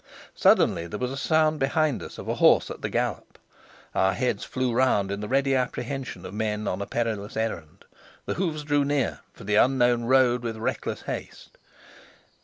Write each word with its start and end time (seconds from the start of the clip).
Suddenly 0.33 0.87
there 0.87 0.97
was 0.97 1.11
a 1.11 1.15
sound 1.15 1.59
behind 1.59 2.01
us 2.01 2.17
of 2.17 2.27
a 2.27 2.33
horse 2.41 2.71
at 2.71 2.81
the 2.81 2.89
gallop. 2.89 3.37
Our 3.93 4.13
heads 4.15 4.43
flew 4.43 4.73
round 4.73 5.11
in 5.11 5.19
the 5.19 5.27
ready 5.27 5.53
apprehension 5.53 6.25
of 6.25 6.33
men 6.33 6.67
on 6.67 6.81
a 6.81 6.87
perilous 6.87 7.37
errand. 7.37 7.85
The 8.25 8.33
hoofs 8.33 8.63
drew 8.63 8.83
near, 8.83 9.19
for 9.31 9.43
the 9.43 9.57
unknown 9.57 10.05
rode 10.05 10.41
with 10.41 10.57
reckless 10.57 11.01
haste. 11.03 11.55